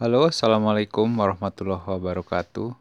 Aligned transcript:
Halo, 0.00 0.32
Assalamualaikum 0.32 1.12
warahmatullahi 1.12 1.84
wabarakatuh. 1.84 2.72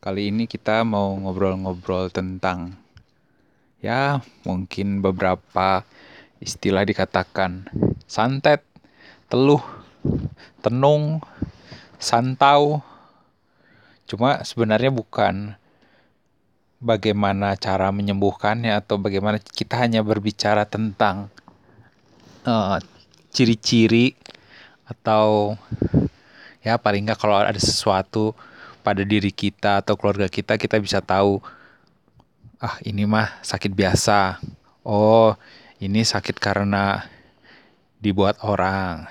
Kali 0.00 0.32
ini 0.32 0.48
kita 0.48 0.88
mau 0.88 1.12
ngobrol-ngobrol 1.12 2.08
tentang 2.08 2.80
ya 3.84 4.24
mungkin 4.40 5.04
beberapa 5.04 5.84
istilah 6.40 6.80
dikatakan 6.88 7.68
santet, 8.08 8.64
teluh, 9.28 9.60
tenung, 10.64 11.20
santau. 12.00 12.80
Cuma 14.08 14.40
sebenarnya 14.40 14.88
bukan 14.88 15.60
bagaimana 16.80 17.52
cara 17.60 17.92
menyembuhkannya 17.92 18.80
atau 18.80 18.96
bagaimana 18.96 19.36
kita 19.44 19.76
hanya 19.76 20.00
berbicara 20.00 20.64
tentang 20.64 21.28
eh, 22.48 22.80
ciri-ciri 23.28 24.16
atau 24.88 25.60
ya 26.66 26.74
paling 26.82 27.06
nggak 27.06 27.22
kalau 27.22 27.38
ada 27.38 27.62
sesuatu 27.62 28.34
pada 28.82 29.06
diri 29.06 29.30
kita 29.30 29.86
atau 29.86 29.94
keluarga 29.94 30.26
kita 30.26 30.58
kita 30.58 30.82
bisa 30.82 30.98
tahu 30.98 31.38
ah 32.58 32.74
ini 32.82 33.06
mah 33.06 33.38
sakit 33.46 33.70
biasa. 33.70 34.42
Oh 34.82 35.38
ini 35.78 36.02
sakit 36.02 36.42
karena 36.42 37.06
dibuat 38.02 38.42
orang. 38.42 39.06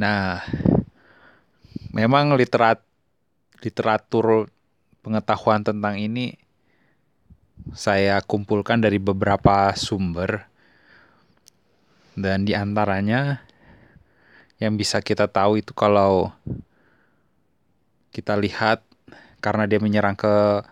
Nah 0.00 0.40
memang 1.92 2.32
literat 2.32 2.80
literatur 3.60 4.48
pengetahuan 5.04 5.60
tentang 5.60 6.00
ini 6.00 6.40
saya 7.76 8.24
kumpulkan 8.24 8.80
dari 8.80 8.96
beberapa 8.96 9.76
sumber. 9.76 10.48
Dan 12.16 12.48
di 12.48 12.56
antaranya 12.56 13.45
yang 14.56 14.74
bisa 14.76 15.04
kita 15.04 15.28
tahu 15.28 15.60
itu 15.60 15.76
kalau 15.76 16.32
kita 18.12 18.32
lihat 18.40 18.80
karena 19.44 19.68
dia 19.68 19.76
menyerang 19.76 20.16
ke 20.16 20.64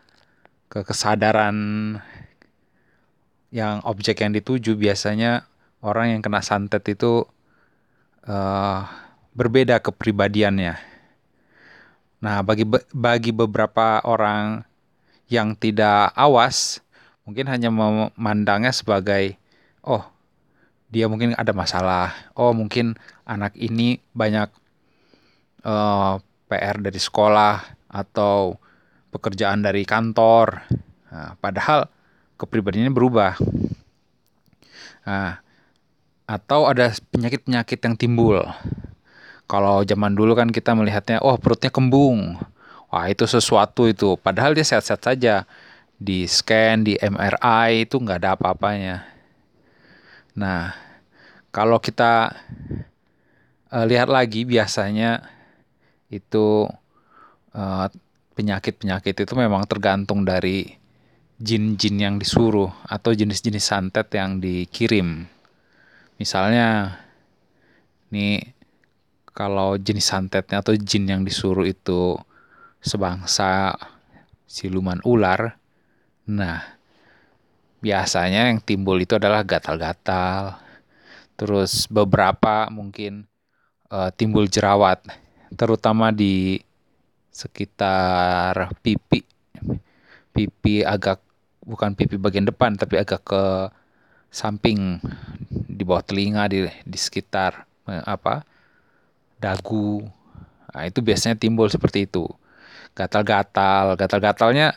ke 0.72 0.80
kesadaran 0.82 1.56
yang 3.54 3.84
objek 3.86 4.24
yang 4.24 4.32
dituju 4.34 4.74
biasanya 4.74 5.46
orang 5.84 6.16
yang 6.16 6.20
kena 6.24 6.40
santet 6.40 6.82
itu 6.88 7.28
uh, 8.26 8.80
berbeda 9.36 9.78
kepribadiannya. 9.78 10.74
Nah, 12.24 12.40
bagi 12.40 12.64
bagi 12.90 13.30
beberapa 13.36 14.00
orang 14.02 14.64
yang 15.28 15.52
tidak 15.54 16.10
awas 16.16 16.80
mungkin 17.24 17.48
hanya 17.48 17.68
memandangnya 17.72 18.72
sebagai 18.72 19.36
oh 19.80 20.04
dia 20.94 21.10
mungkin 21.10 21.34
ada 21.34 21.50
masalah. 21.50 22.14
Oh, 22.38 22.54
mungkin 22.54 22.94
anak 23.26 23.58
ini 23.58 23.98
banyak 24.14 24.46
uh, 25.66 26.22
PR 26.46 26.78
dari 26.78 27.02
sekolah 27.02 27.66
atau 27.90 28.54
pekerjaan 29.10 29.66
dari 29.66 29.82
kantor. 29.82 30.62
Nah, 31.10 31.34
padahal 31.42 31.90
kepribadiannya 32.38 32.94
berubah. 32.94 33.34
Nah, 35.02 35.42
atau 36.30 36.70
ada 36.70 36.94
penyakit-penyakit 37.10 37.82
yang 37.82 37.98
timbul. 37.98 38.38
Kalau 39.50 39.82
zaman 39.82 40.14
dulu 40.14 40.38
kan 40.38 40.48
kita 40.54 40.78
melihatnya, 40.78 41.18
oh 41.26 41.34
perutnya 41.34 41.74
kembung. 41.74 42.38
Wah 42.94 43.10
itu 43.10 43.26
sesuatu 43.26 43.90
itu. 43.90 44.14
Padahal 44.22 44.54
dia 44.54 44.62
sehat-sehat 44.62 45.02
saja. 45.02 45.42
Di 45.98 46.26
scan, 46.30 46.86
di 46.86 46.94
MRI 47.02 47.86
itu 47.86 47.98
nggak 47.98 48.18
ada 48.22 48.30
apa-apanya. 48.38 49.13
Nah, 50.34 50.74
kalau 51.54 51.78
kita 51.78 52.34
uh, 53.70 53.84
lihat 53.86 54.10
lagi 54.10 54.42
biasanya 54.42 55.22
itu 56.10 56.66
uh, 57.54 57.86
penyakit-penyakit 58.34 59.14
itu 59.14 59.34
memang 59.38 59.62
tergantung 59.70 60.26
dari 60.26 60.74
jin-jin 61.38 61.96
yang 61.98 62.14
disuruh 62.18 62.70
atau 62.86 63.14
jenis-jenis 63.14 63.62
santet 63.62 64.10
yang 64.14 64.42
dikirim. 64.42 65.26
Misalnya 66.18 66.98
nih 68.10 68.54
kalau 69.34 69.78
jenis 69.78 70.06
santetnya 70.06 70.62
atau 70.62 70.74
jin 70.78 71.10
yang 71.10 71.22
disuruh 71.26 71.66
itu 71.66 72.14
sebangsa 72.78 73.74
siluman 74.46 75.02
ular, 75.02 75.58
nah 76.26 76.73
biasanya 77.84 78.48
yang 78.48 78.64
timbul 78.64 78.96
itu 78.96 79.20
adalah 79.20 79.44
gatal-gatal, 79.44 80.56
terus 81.36 81.84
beberapa 81.92 82.72
mungkin 82.72 83.28
uh, 83.92 84.08
timbul 84.16 84.48
jerawat 84.48 85.04
terutama 85.52 86.08
di 86.08 86.64
sekitar 87.28 88.72
pipi. 88.80 89.20
Pipi 90.32 90.80
agak 90.80 91.20
bukan 91.60 91.92
pipi 91.92 92.16
bagian 92.16 92.48
depan 92.48 92.74
tapi 92.80 92.98
agak 92.98 93.20
ke 93.22 93.44
samping 94.32 94.98
di 95.52 95.86
bawah 95.86 96.02
telinga 96.02 96.50
di 96.50 96.66
di 96.82 96.98
sekitar 96.98 97.68
eh, 97.86 98.02
apa 98.02 98.42
dagu. 99.38 100.02
Nah, 100.74 100.88
itu 100.88 101.04
biasanya 101.04 101.38
timbul 101.38 101.70
seperti 101.70 102.08
itu. 102.10 102.26
Gatal-gatal. 102.98 103.94
Gatal-gatalnya 103.94 104.74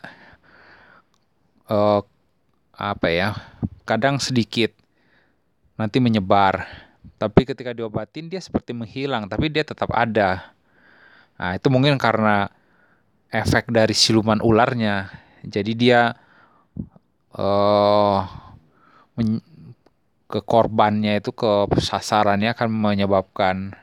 uh, 1.66 2.00
apa 2.78 3.10
ya 3.10 3.34
kadang 3.82 4.22
sedikit 4.22 4.70
nanti 5.74 5.98
menyebar. 6.02 6.66
Tapi 7.18 7.42
ketika 7.42 7.74
diobatin 7.74 8.30
dia 8.30 8.38
seperti 8.38 8.70
menghilang, 8.70 9.26
tapi 9.26 9.50
dia 9.50 9.66
tetap 9.66 9.90
ada. 9.90 10.54
Nah, 11.34 11.58
itu 11.58 11.66
mungkin 11.66 11.98
karena 11.98 12.46
efek 13.34 13.74
dari 13.74 13.90
siluman 13.90 14.38
ularnya. 14.38 15.10
Jadi 15.42 15.72
dia 15.74 16.14
uh, 17.34 18.22
ke 20.28 20.40
korbannya 20.46 21.18
itu 21.18 21.34
ke 21.34 21.66
sasarannya 21.82 22.54
akan 22.54 22.68
menyebabkan 22.70 23.74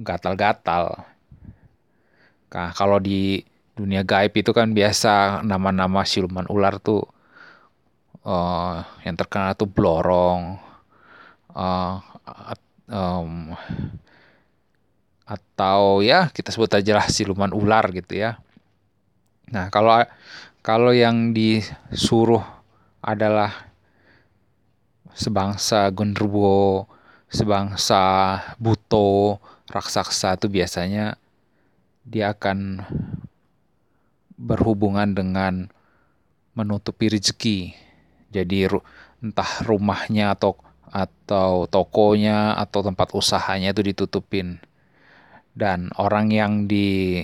gatal-gatal. 0.00 1.06
Nah, 2.50 2.70
kalau 2.74 2.98
di 2.98 3.46
dunia 3.78 4.02
gaib 4.02 4.34
itu 4.34 4.50
kan 4.50 4.74
biasa 4.74 5.46
nama-nama 5.46 6.02
siluman 6.02 6.44
ular 6.50 6.82
tuh 6.82 7.11
uh, 8.26 8.82
yang 9.06 9.14
terkenal 9.18 9.54
tuh 9.54 9.68
Blorong 9.70 10.58
uh, 11.54 11.94
um, 12.90 13.54
atau 15.26 16.02
ya 16.04 16.28
kita 16.28 16.50
sebut 16.52 16.70
aja 16.76 16.98
lah 16.98 17.06
siluman 17.08 17.54
ular 17.54 17.88
gitu 17.94 18.18
ya. 18.18 18.38
Nah 19.52 19.70
kalau 19.70 20.02
kalau 20.62 20.92
yang 20.94 21.34
disuruh 21.34 22.42
adalah 23.02 23.72
sebangsa 25.12 25.90
genderuwo, 25.90 26.86
sebangsa 27.26 28.38
buto, 28.56 29.42
raksasa 29.68 30.38
itu 30.38 30.46
biasanya 30.48 31.18
dia 32.06 32.34
akan 32.34 32.82
berhubungan 34.38 35.14
dengan 35.14 35.70
menutupi 36.52 37.08
rezeki 37.08 37.72
jadi 38.32 38.72
entah 39.22 39.62
rumahnya 39.68 40.34
atau 40.34 40.56
atau 40.92 41.64
tokonya 41.68 42.56
atau 42.56 42.84
tempat 42.84 43.12
usahanya 43.16 43.72
itu 43.72 43.80
ditutupin. 43.94 44.60
Dan 45.52 45.92
orang 46.00 46.32
yang 46.32 46.64
di 46.68 47.20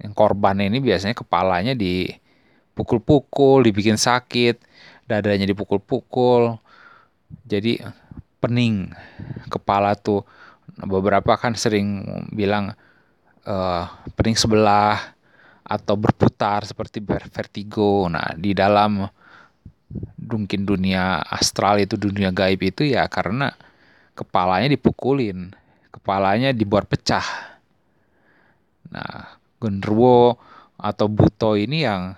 yang 0.00 0.16
korban 0.16 0.60
ini 0.60 0.80
biasanya 0.80 1.12
kepalanya 1.12 1.76
dipukul-pukul, 1.76 3.64
dibikin 3.64 4.00
sakit, 4.00 4.56
dadanya 5.04 5.44
dipukul-pukul. 5.48 6.56
Jadi 7.44 7.80
pening 8.40 8.92
kepala 9.52 9.96
tuh. 9.96 10.24
Beberapa 10.80 11.36
kan 11.36 11.52
sering 11.52 12.04
bilang 12.32 12.72
uh, 13.44 13.84
pening 14.16 14.36
sebelah 14.36 15.12
atau 15.60 15.94
berputar 16.00 16.64
seperti 16.64 17.04
vertigo. 17.04 18.08
Nah, 18.08 18.32
di 18.40 18.56
dalam 18.56 19.04
mungkin 20.18 20.62
dunia 20.62 21.18
astral 21.26 21.82
itu 21.82 21.98
dunia 21.98 22.30
gaib 22.30 22.62
itu 22.62 22.86
ya 22.86 23.10
karena 23.10 23.50
kepalanya 24.14 24.70
dipukulin, 24.70 25.50
kepalanya 25.90 26.54
dibuat 26.54 26.86
pecah. 26.86 27.24
Nah, 28.90 29.38
genderuwo 29.58 30.38
atau 30.80 31.06
buto 31.06 31.54
ini 31.54 31.86
yang 31.86 32.14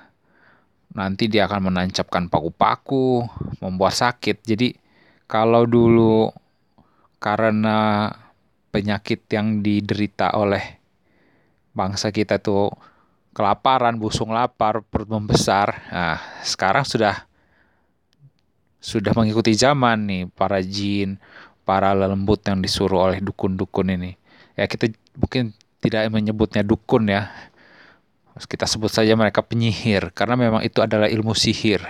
nanti 0.93 1.29
dia 1.29 1.49
akan 1.49 1.73
menancapkan 1.73 2.29
paku-paku, 2.29 3.25
membuat 3.65 3.97
sakit. 3.97 4.45
Jadi 4.45 4.77
kalau 5.25 5.65
dulu 5.65 6.29
karena 7.17 8.11
penyakit 8.73 9.25
yang 9.33 9.65
diderita 9.65 10.37
oleh 10.37 10.81
bangsa 11.73 12.13
kita 12.13 12.41
tuh 12.41 12.69
kelaparan, 13.33 13.97
busung 13.97 14.33
lapar, 14.37 14.85
perut 14.85 15.09
membesar. 15.09 15.89
Nah, 15.89 16.21
sekarang 16.45 16.85
sudah 16.85 17.25
sudah 18.82 19.14
mengikuti 19.14 19.55
zaman 19.55 20.11
nih 20.11 20.23
para 20.34 20.58
jin, 20.58 21.23
para 21.62 21.94
lembut 21.94 22.43
yang 22.50 22.58
disuruh 22.58 23.06
oleh 23.06 23.23
dukun-dukun 23.23 23.94
ini. 23.94 24.19
ya 24.58 24.69
kita 24.69 24.90
mungkin 25.17 25.55
tidak 25.79 26.11
menyebutnya 26.11 26.67
dukun 26.67 27.06
ya. 27.06 27.31
Kita 28.34 28.67
sebut 28.67 28.90
saja 28.90 29.14
mereka 29.14 29.44
penyihir 29.44 30.11
karena 30.11 30.34
memang 30.34 30.67
itu 30.67 30.82
adalah 30.82 31.06
ilmu 31.06 31.31
sihir. 31.32 31.84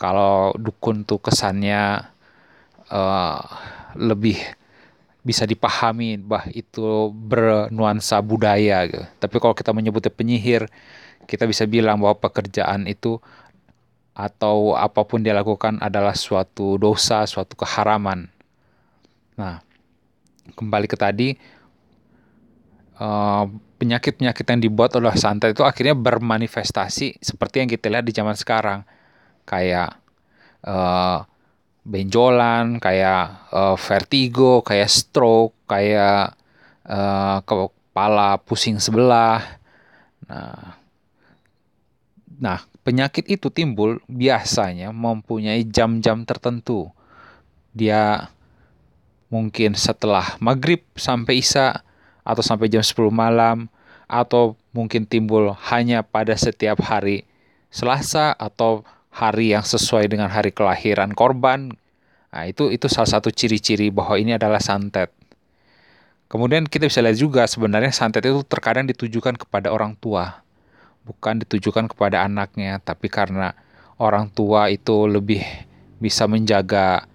Kalau 0.00 0.56
dukun 0.56 1.04
tuh 1.04 1.20
kesannya 1.20 2.00
uh, 2.88 3.40
lebih 3.98 4.40
bisa 5.24 5.48
dipahami 5.48 6.20
bah 6.20 6.44
itu 6.52 7.12
bernuansa 7.12 8.20
budaya 8.24 8.84
gitu. 8.88 9.04
Tapi 9.20 9.36
kalau 9.40 9.56
kita 9.56 9.72
menyebutnya 9.72 10.12
penyihir, 10.12 10.68
kita 11.24 11.48
bisa 11.48 11.64
bilang 11.64 12.00
bahwa 12.00 12.20
pekerjaan 12.20 12.84
itu 12.84 13.18
atau 14.14 14.78
apa 14.78 15.02
pun 15.02 15.20
dia 15.26 15.34
lakukan 15.34 15.82
adalah 15.82 16.14
suatu 16.14 16.78
dosa, 16.78 17.26
suatu 17.26 17.58
keharaman. 17.58 18.30
Nah, 19.34 19.58
kembali 20.54 20.86
ke 20.86 20.94
tadi 20.94 21.34
penyakit 22.94 24.14
penyakit-penyakit 24.14 24.46
yang 24.48 24.62
dibuat 24.62 24.94
oleh 24.96 25.12
santet 25.18 25.52
itu 25.52 25.66
akhirnya 25.66 25.98
bermanifestasi 25.98 27.18
seperti 27.18 27.60
yang 27.60 27.68
kita 27.68 27.90
lihat 27.90 28.06
di 28.06 28.14
zaman 28.14 28.38
sekarang, 28.38 28.86
kayak 29.42 29.98
uh, 30.62 31.26
benjolan, 31.82 32.78
kayak 32.78 33.50
uh, 33.50 33.74
vertigo, 33.74 34.62
kayak 34.62 34.88
stroke, 34.88 35.58
kayak 35.66 36.38
kepala 37.44 38.36
pusing 38.46 38.78
sebelah. 38.78 39.42
Nah, 40.30 40.83
nah 42.38 42.64
penyakit 42.84 43.24
itu 43.26 43.48
timbul 43.48 43.98
biasanya 44.06 44.92
mempunyai 44.92 45.64
jam-jam 45.64 46.22
tertentu. 46.28 46.92
Dia 47.74 48.30
mungkin 49.32 49.74
setelah 49.74 50.38
maghrib 50.38 50.84
sampai 50.94 51.42
isya 51.42 51.82
atau 52.22 52.42
sampai 52.44 52.70
jam 52.70 52.84
10 52.84 53.10
malam 53.10 53.66
atau 54.06 54.54
mungkin 54.70 55.08
timbul 55.08 55.56
hanya 55.72 56.04
pada 56.04 56.36
setiap 56.38 56.78
hari 56.84 57.26
Selasa 57.74 58.30
atau 58.38 58.86
hari 59.10 59.50
yang 59.50 59.66
sesuai 59.66 60.06
dengan 60.06 60.30
hari 60.30 60.54
kelahiran 60.54 61.10
korban. 61.10 61.74
Nah, 62.30 62.44
itu 62.46 62.70
itu 62.70 62.86
salah 62.86 63.10
satu 63.10 63.34
ciri-ciri 63.34 63.90
bahwa 63.90 64.14
ini 64.14 64.38
adalah 64.38 64.62
santet. 64.62 65.10
Kemudian 66.30 66.70
kita 66.70 66.86
bisa 66.86 67.02
lihat 67.02 67.18
juga 67.18 67.42
sebenarnya 67.50 67.90
santet 67.90 68.30
itu 68.30 68.46
terkadang 68.46 68.86
ditujukan 68.86 69.34
kepada 69.34 69.74
orang 69.74 69.98
tua. 69.98 70.43
Bukan 71.04 71.44
ditujukan 71.44 71.88
kepada 71.92 72.24
anaknya, 72.24 72.80
tapi 72.80 73.12
karena 73.12 73.52
orang 74.00 74.32
tua 74.32 74.72
itu 74.72 75.04
lebih 75.04 75.44
bisa 76.00 76.24
menjaga 76.24 77.06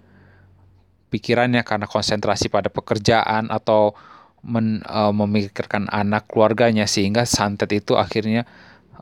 pikirannya 1.10 1.66
karena 1.66 1.90
konsentrasi 1.90 2.54
pada 2.54 2.70
pekerjaan 2.70 3.50
atau 3.50 3.98
men, 4.46 4.86
uh, 4.86 5.12
memikirkan 5.12 5.90
anak 5.90 6.30
keluarganya 6.30 6.86
sehingga 6.86 7.26
santet 7.26 7.74
itu 7.74 7.98
akhirnya 7.98 8.46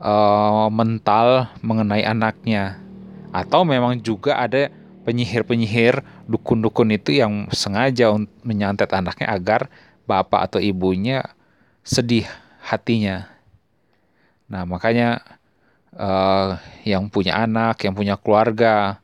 uh, 0.00 0.72
mental 0.72 1.52
mengenai 1.60 2.02
anaknya 2.02 2.80
atau 3.30 3.62
memang 3.62 4.00
juga 4.00 4.40
ada 4.40 4.72
penyihir-penyihir 5.04 6.04
dukun-dukun 6.28 6.92
itu 6.96 7.20
yang 7.20 7.48
sengaja 7.52 8.12
menyantet 8.44 8.92
anaknya 8.92 9.28
agar 9.32 9.60
bapak 10.08 10.52
atau 10.52 10.60
ibunya 10.60 11.24
sedih 11.84 12.28
hatinya. 12.64 13.28
Nah, 14.48 14.64
makanya 14.64 15.20
uh, 15.92 16.56
yang 16.88 17.12
punya 17.12 17.36
anak, 17.36 17.84
yang 17.84 17.92
punya 17.92 18.16
keluarga, 18.16 19.00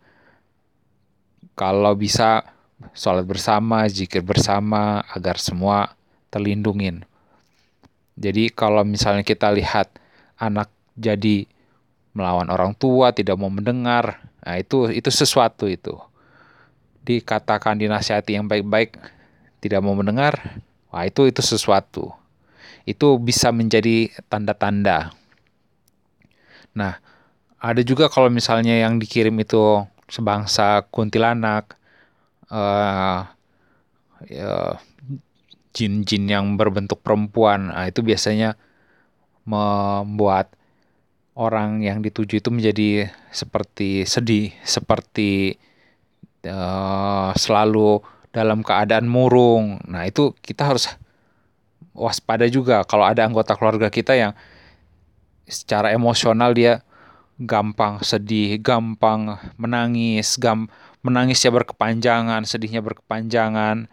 kalau 1.54 1.94
bisa 1.94 2.48
sholat 2.96 3.24
bersama, 3.24 3.86
zikir 3.86 4.24
bersama, 4.24 5.04
agar 5.12 5.38
semua 5.38 5.94
terlindungin. 6.32 7.06
Jadi 8.18 8.50
kalau 8.50 8.82
misalnya 8.82 9.22
kita 9.22 9.50
lihat 9.54 9.90
anak 10.38 10.70
jadi 10.94 11.46
melawan 12.14 12.50
orang 12.50 12.74
tua, 12.74 13.10
tidak 13.10 13.38
mau 13.38 13.50
mendengar. 13.50 14.22
Nah, 14.42 14.58
itu 14.58 14.90
itu 14.90 15.10
sesuatu 15.10 15.66
itu. 15.66 15.98
Dikatakan 17.04 17.76
dinasihati 17.76 18.38
yang 18.38 18.46
baik-baik 18.46 18.96
tidak 19.60 19.80
mau 19.82 19.92
mendengar, 19.96 20.60
wah 20.88 21.04
itu 21.04 21.26
itu 21.28 21.42
sesuatu. 21.42 22.14
Itu 22.84 23.16
bisa 23.16 23.48
menjadi 23.48 24.12
tanda-tanda. 24.28 25.12
Nah, 26.74 26.98
ada 27.62 27.80
juga 27.80 28.10
kalau 28.10 28.28
misalnya 28.28 28.76
yang 28.76 29.00
dikirim 29.00 29.34
itu 29.40 29.82
sebangsa 30.10 30.84
kuntilanak, 30.90 31.78
uh, 32.50 33.24
ya, 34.28 34.78
jin-jin 35.74 36.30
yang 36.30 36.54
berbentuk 36.54 37.00
perempuan, 37.00 37.72
nah, 37.72 37.86
itu 37.88 38.04
biasanya 38.04 38.54
membuat 39.48 40.54
orang 41.34 41.82
yang 41.82 41.98
dituju 41.98 42.38
itu 42.38 42.50
menjadi 42.54 43.10
seperti 43.34 44.06
sedih, 44.06 44.54
seperti 44.62 45.58
uh, 46.46 47.34
selalu 47.34 48.02
dalam 48.30 48.62
keadaan 48.62 49.06
murung. 49.10 49.82
Nah, 49.86 50.06
itu 50.06 50.34
kita 50.42 50.74
harus 50.74 50.90
waspada 51.94 52.46
juga 52.50 52.82
kalau 52.82 53.06
ada 53.06 53.22
anggota 53.22 53.54
keluarga 53.54 53.86
kita 53.90 54.18
yang 54.18 54.32
secara 55.44 55.92
emosional 55.92 56.52
dia 56.56 56.80
gampang 57.40 58.00
sedih, 58.00 58.62
gampang 58.62 59.36
menangis, 59.58 60.38
gam 60.38 60.70
menangisnya 61.04 61.52
berkepanjangan, 61.52 62.46
sedihnya 62.46 62.80
berkepanjangan, 62.80 63.90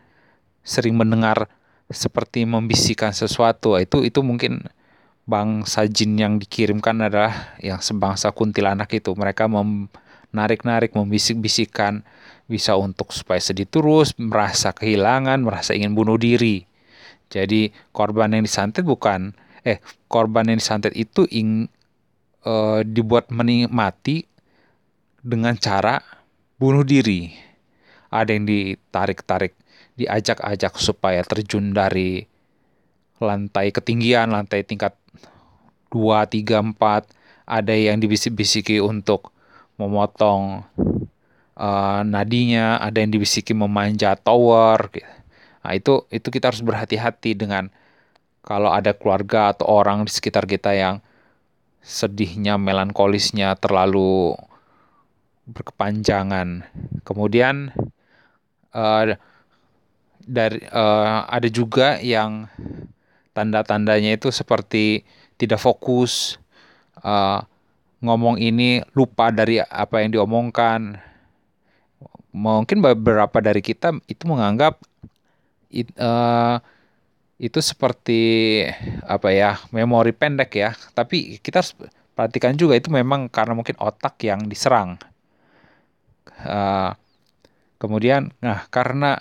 sering 0.62 0.96
mendengar 0.96 1.50
seperti 1.92 2.48
membisikkan 2.48 3.12
sesuatu. 3.12 3.76
Itu 3.82 4.06
itu 4.06 4.24
mungkin 4.24 4.70
bangsa 5.28 5.86
jin 5.90 6.16
yang 6.18 6.34
dikirimkan 6.40 7.12
adalah 7.12 7.58
yang 7.60 7.84
sebangsa 7.84 8.32
kuntilanak 8.32 8.88
itu. 8.96 9.12
Mereka 9.12 9.52
menarik-narik, 9.52 10.96
membisik-bisikkan, 10.96 12.06
bisa 12.48 12.76
untuk 12.80 13.12
supaya 13.12 13.40
sedih 13.40 13.68
terus, 13.68 14.16
merasa 14.16 14.72
kehilangan, 14.72 15.44
merasa 15.44 15.76
ingin 15.76 15.96
bunuh 15.96 16.16
diri. 16.16 16.68
Jadi 17.32 17.72
korban 17.96 18.36
yang 18.36 18.44
disantet 18.44 18.84
bukan, 18.84 19.32
eh 19.62 19.78
korban 20.10 20.50
yang 20.50 20.58
disantet 20.58 20.94
itu 20.98 21.26
ing, 21.30 21.70
e, 22.42 22.54
dibuat 22.86 23.30
menikmati 23.30 24.26
dengan 25.22 25.54
cara 25.58 26.02
bunuh 26.58 26.86
diri. 26.86 27.34
Ada 28.12 28.36
yang 28.36 28.46
ditarik-tarik, 28.50 29.56
diajak-ajak 29.96 30.76
supaya 30.82 31.22
terjun 31.24 31.72
dari 31.72 32.26
lantai 33.22 33.70
ketinggian, 33.70 34.34
lantai 34.34 34.66
tingkat 34.66 34.98
2, 35.94 36.26
3, 36.28 36.76
4, 36.76 37.06
ada 37.46 37.74
yang 37.76 38.02
dibisik-bisiki 38.02 38.82
untuk 38.82 39.32
memotong 39.78 40.66
uh, 41.56 42.02
nadinya, 42.04 42.82
ada 42.82 43.00
yang 43.00 43.14
dibisiki 43.14 43.54
memanjat 43.54 44.24
tower. 44.26 44.90
Gitu. 44.92 45.08
Nah, 45.62 45.72
itu 45.78 45.94
itu 46.10 46.28
kita 46.34 46.50
harus 46.50 46.66
berhati-hati 46.66 47.38
dengan 47.38 47.70
kalau 48.42 48.74
ada 48.74 48.94
keluarga 48.98 49.54
atau 49.54 49.70
orang 49.70 50.06
di 50.06 50.12
sekitar 50.12 50.50
kita 50.50 50.74
yang 50.74 51.00
sedihnya, 51.82 52.58
melankolisnya 52.58 53.58
terlalu 53.58 54.38
berkepanjangan. 55.50 56.66
Kemudian 57.06 57.74
uh, 58.74 59.04
dari 60.22 60.62
uh, 60.70 61.26
ada 61.26 61.50
juga 61.50 61.98
yang 62.02 62.46
tanda-tandanya 63.34 64.18
itu 64.18 64.30
seperti 64.30 65.02
tidak 65.38 65.58
fokus, 65.58 66.38
uh, 67.02 67.42
ngomong 68.02 68.38
ini 68.42 68.82
lupa 68.94 69.34
dari 69.34 69.62
apa 69.62 70.02
yang 70.02 70.14
diomongkan. 70.14 71.02
Mungkin 72.32 72.80
beberapa 72.80 73.44
dari 73.44 73.60
kita 73.60 73.92
itu 74.08 74.24
menganggap 74.24 74.80
it, 75.74 75.92
uh, 76.00 76.64
itu 77.42 77.58
seperti 77.58 78.22
apa 79.10 79.34
ya 79.34 79.58
memori 79.74 80.14
pendek 80.14 80.52
ya. 80.54 80.78
Tapi 80.94 81.42
kita 81.42 81.66
harus 81.66 81.74
perhatikan 82.14 82.54
juga 82.54 82.78
itu 82.78 82.94
memang 82.94 83.26
karena 83.34 83.58
mungkin 83.58 83.74
otak 83.82 84.22
yang 84.22 84.46
diserang. 84.46 85.02
Uh, 86.46 86.94
kemudian, 87.82 88.30
nah 88.38 88.70
karena 88.70 89.18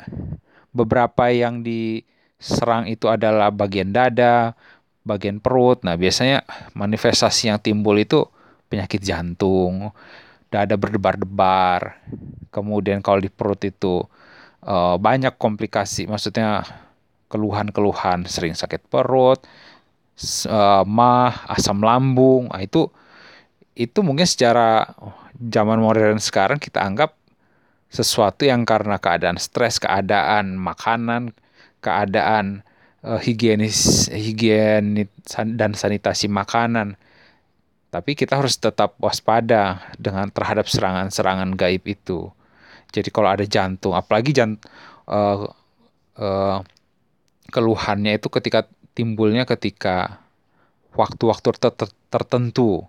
beberapa 0.77 1.33
yang 1.33 1.65
diserang 1.65 2.85
itu 2.93 3.09
adalah 3.09 3.49
bagian 3.49 3.89
dada, 3.89 4.53
bagian 5.01 5.41
perut. 5.41 5.81
Nah, 5.81 5.97
biasanya 5.97 6.45
manifestasi 6.77 7.49
yang 7.49 7.57
timbul 7.57 7.97
itu 7.97 8.29
penyakit 8.69 9.01
jantung, 9.01 9.97
dada 10.53 10.77
berdebar-debar. 10.77 11.97
Kemudian 12.53 13.01
kalau 13.01 13.25
di 13.25 13.33
perut 13.33 13.65
itu 13.65 14.05
uh, 14.69 14.97
banyak 15.01 15.41
komplikasi, 15.41 16.05
maksudnya 16.05 16.69
keluhan-keluhan 17.31 18.27
sering 18.27 18.59
sakit 18.59 18.91
perut, 18.91 19.41
uh, 20.51 20.83
mah, 20.85 21.47
asam 21.47 21.81
lambung. 21.81 22.51
Nah, 22.51 22.61
itu 22.61 22.91
itu 23.79 24.03
mungkin 24.03 24.27
secara 24.27 24.93
zaman 25.39 25.81
modern 25.81 26.21
sekarang 26.21 26.61
kita 26.61 26.85
anggap 26.85 27.17
sesuatu 27.89 28.45
yang 28.45 28.69
karena 28.69 29.01
keadaan 29.01 29.41
stres, 29.41 29.81
keadaan 29.81 30.59
makanan, 30.59 31.33
keadaan 31.81 32.63
uh, 33.03 33.19
higienis 33.19 34.11
higien 34.13 35.09
dan 35.57 35.71
sanitasi 35.73 36.29
makanan. 36.29 37.01
Tapi 37.91 38.15
kita 38.15 38.39
harus 38.39 38.55
tetap 38.55 38.95
waspada 39.03 39.83
dengan 39.99 40.31
terhadap 40.31 40.71
serangan-serangan 40.71 41.59
gaib 41.59 41.83
itu. 41.91 42.31
Jadi 42.95 43.11
kalau 43.11 43.35
ada 43.35 43.43
jantung, 43.43 43.99
apalagi 43.99 44.31
jant 44.31 44.63
uh, 45.11 45.51
uh, 46.19 46.59
keluhannya 47.51 48.17
itu 48.17 48.31
ketika 48.31 48.65
timbulnya 48.95 49.45
ketika 49.45 50.23
waktu-waktu 50.95 51.55
tertentu. 52.11 52.87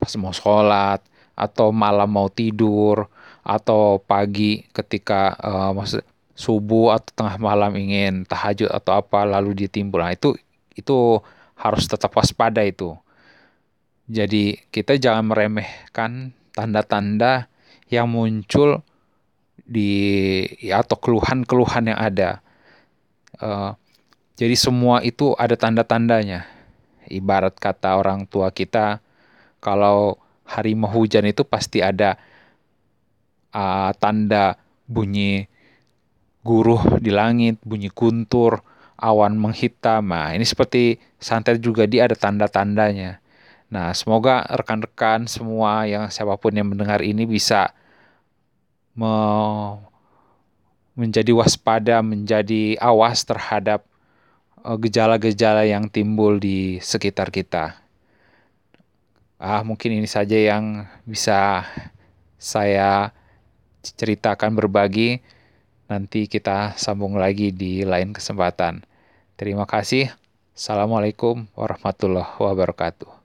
Pas 0.00 0.12
mau 0.20 0.34
sholat 0.34 1.00
atau 1.34 1.74
malam 1.74 2.10
mau 2.10 2.28
tidur 2.30 3.10
atau 3.44 4.00
pagi 4.00 4.64
ketika 4.70 5.34
uh, 5.38 5.72
subuh 6.34 6.98
atau 6.98 7.10
tengah 7.14 7.36
malam 7.38 7.72
ingin 7.78 8.26
tahajud 8.26 8.70
atau 8.70 8.98
apa 8.98 9.22
lalu 9.22 9.64
dia 9.64 9.70
timbul. 9.70 10.02
Nah 10.02 10.12
itu 10.12 10.34
itu 10.74 11.22
harus 11.54 11.84
tetap 11.86 12.10
waspada 12.18 12.60
itu. 12.66 12.98
Jadi 14.04 14.60
kita 14.68 15.00
jangan 15.00 15.32
meremehkan 15.32 16.36
tanda-tanda 16.52 17.48
yang 17.88 18.10
muncul 18.12 18.84
di 19.64 20.44
ya, 20.60 20.84
atau 20.84 21.00
keluhan-keluhan 21.00 21.94
yang 21.94 21.98
ada 21.98 22.44
uh, 23.44 23.76
jadi 24.34 24.56
semua 24.56 25.04
itu 25.04 25.36
ada 25.36 25.54
tanda-tandanya 25.54 26.48
ibarat 27.12 27.54
kata 27.60 28.00
orang 28.00 28.24
tua 28.24 28.48
kita 28.48 29.04
kalau 29.60 30.16
hari 30.44 30.72
mau 30.72 30.88
hujan 30.88 31.28
itu 31.28 31.44
pasti 31.44 31.84
ada 31.84 32.16
uh, 33.52 33.92
tanda 33.96 34.56
bunyi 34.84 35.48
guruh 36.44 37.00
di 37.00 37.08
langit, 37.08 37.56
bunyi 37.64 37.88
guntur, 37.88 38.60
awan 39.00 39.40
menghitam. 39.40 40.12
Nah, 40.12 40.36
ini 40.36 40.44
seperti 40.44 41.00
santet 41.16 41.64
juga 41.64 41.88
dia 41.88 42.04
ada 42.04 42.12
tanda-tandanya. 42.12 43.24
Nah, 43.72 43.96
semoga 43.96 44.44
rekan-rekan 44.52 45.24
semua 45.24 45.88
yang 45.88 46.12
siapa 46.12 46.36
pun 46.36 46.52
yang 46.52 46.68
mendengar 46.68 47.00
ini 47.00 47.24
bisa 47.24 47.72
me 48.94 49.10
menjadi 50.94 51.34
waspada, 51.34 52.00
menjadi 52.00 52.78
awas 52.78 53.26
terhadap 53.26 53.86
eh, 54.62 54.76
gejala-gejala 54.78 55.66
yang 55.66 55.90
timbul 55.90 56.38
di 56.38 56.78
sekitar 56.82 57.30
kita. 57.34 57.78
Ah, 59.38 59.60
mungkin 59.66 60.00
ini 60.00 60.08
saja 60.08 60.38
yang 60.38 60.88
bisa 61.04 61.68
saya 62.38 63.12
ceritakan 63.84 64.56
berbagi. 64.56 65.20
Nanti 65.84 66.30
kita 66.32 66.72
sambung 66.80 67.20
lagi 67.20 67.52
di 67.52 67.84
lain 67.84 68.16
kesempatan. 68.16 68.88
Terima 69.36 69.68
kasih. 69.68 70.08
Assalamualaikum 70.56 71.44
warahmatullahi 71.58 72.40
wabarakatuh. 72.40 73.23